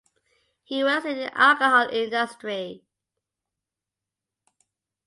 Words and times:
He 0.63 0.83
works 0.83 1.05
in 1.05 1.17
the 1.17 1.37
alcohol 1.39 1.87
industry. 1.91 2.83